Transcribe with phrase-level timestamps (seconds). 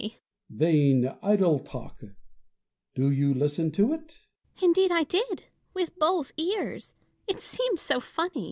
[0.01, 0.19] Fontanges.
[0.49, 1.21] Indeed
[4.91, 5.43] I did,
[5.75, 6.95] with both ears;
[7.27, 8.39] it seemed so funny.